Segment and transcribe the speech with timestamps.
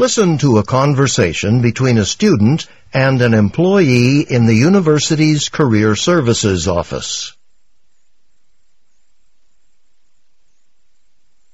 [0.00, 6.66] Listen to a conversation between a student and an employee in the university's Career Services
[6.66, 7.36] Office.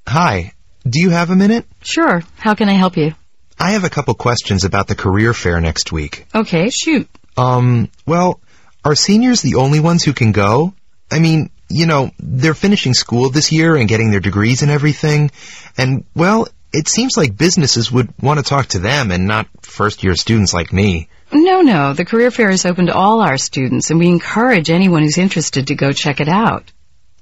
[0.07, 0.53] Hi,
[0.89, 1.67] do you have a minute?
[1.83, 2.23] Sure.
[2.37, 3.17] How can I help you?
[3.59, 6.27] I have a couple questions about the career fair next week.
[6.33, 7.09] Okay, shoot.
[7.37, 8.41] Um, well,
[8.85, 10.73] are seniors the only ones who can go?
[11.11, 15.33] I mean, you know, they're finishing school this year and getting their degrees and everything.
[15.77, 20.05] And, well, it seems like businesses would want to talk to them and not first
[20.05, 21.09] year students like me.
[21.33, 21.93] No, no.
[21.93, 25.69] The career fair is open to all our students, and we encourage anyone who's interested
[25.69, 26.71] to go check it out.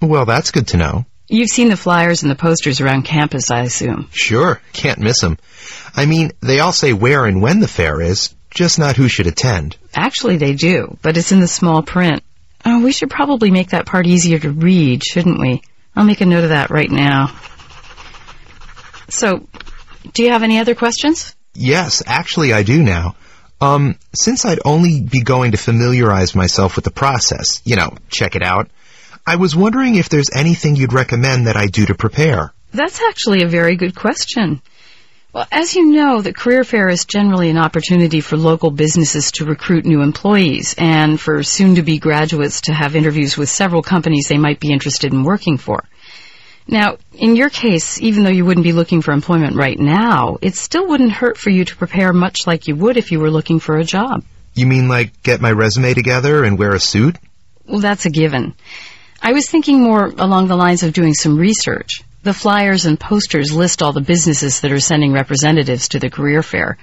[0.00, 1.06] Well, that's good to know.
[1.26, 4.08] You've seen the flyers and the posters around campus, I assume.
[4.12, 5.38] Sure, can't miss them.
[5.96, 9.26] I mean, they all say where and when the fair is, just not who should
[9.26, 9.76] attend.
[9.94, 12.22] Actually, they do, but it's in the small print.
[12.64, 15.62] Oh, we should probably make that part easier to read, shouldn't we?
[15.96, 17.34] I'll make a note of that right now.
[19.14, 19.46] So,
[20.12, 21.34] do you have any other questions?
[21.54, 23.14] Yes, actually I do now.
[23.60, 28.34] Um, since I'd only be going to familiarize myself with the process, you know, check
[28.34, 28.68] it out,
[29.26, 32.52] I was wondering if there's anything you'd recommend that I do to prepare.
[32.72, 34.60] That's actually a very good question.
[35.32, 39.44] Well, as you know, the career fair is generally an opportunity for local businesses to
[39.44, 44.60] recruit new employees and for soon-to-be graduates to have interviews with several companies they might
[44.60, 45.84] be interested in working for.
[46.66, 50.54] Now, in your case, even though you wouldn't be looking for employment right now, it
[50.54, 53.60] still wouldn't hurt for you to prepare much like you would if you were looking
[53.60, 54.24] for a job.
[54.54, 57.16] You mean like get my resume together and wear a suit?
[57.66, 58.54] Well, that's a given.
[59.20, 62.02] I was thinking more along the lines of doing some research.
[62.22, 66.42] The flyers and posters list all the businesses that are sending representatives to the career
[66.42, 66.78] fair.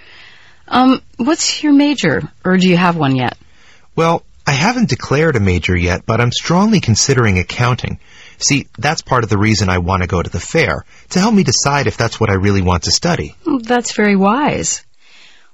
[0.68, 3.38] Um, what's your major, or do you have one yet?
[3.96, 8.00] Well, I haven't declared a major yet, but I'm strongly considering accounting.
[8.42, 11.34] See, that's part of the reason I want to go to the fair, to help
[11.34, 13.36] me decide if that's what I really want to study.
[13.46, 14.84] That's very wise.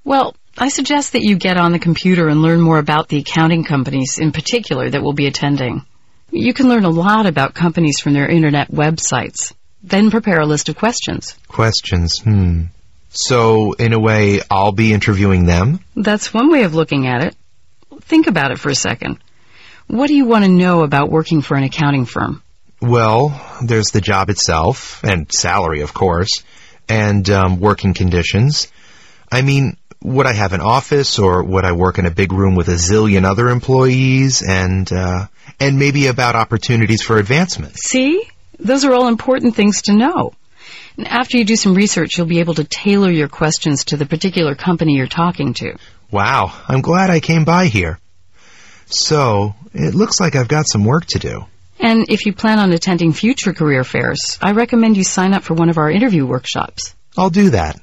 [0.04, 3.64] Well, I suggest that you get on the computer and learn more about the accounting
[3.64, 5.84] companies in particular that will be attending.
[6.30, 9.52] You can learn a lot about companies from their internet websites.
[9.82, 11.36] Then prepare a list of questions.
[11.46, 12.64] Questions, hmm.
[13.10, 15.80] So, in a way, I'll be interviewing them?
[15.96, 17.36] That's one way of looking at it.
[18.02, 19.18] Think about it for a second.
[19.86, 22.42] What do you want to know about working for an accounting firm?
[22.80, 26.44] Well, there's the job itself, and salary, of course,
[26.88, 28.70] and um, working conditions.
[29.30, 32.54] I mean, would I have an office, or would I work in a big room
[32.54, 35.26] with a zillion other employees, and uh,
[35.58, 37.76] and maybe about opportunities for advancement?
[37.76, 38.28] See?
[38.60, 40.32] Those are all important things to know.
[40.96, 44.04] And after you do some research, you'll be able to tailor your questions to the
[44.04, 45.76] particular company you're talking to.
[46.10, 48.00] Wow, I'm glad I came by here.
[48.86, 51.44] So, it looks like I've got some work to do.
[51.80, 55.54] And if you plan on attending future career fairs, I recommend you sign up for
[55.54, 56.94] one of our interview workshops.
[57.16, 57.80] I'll do that.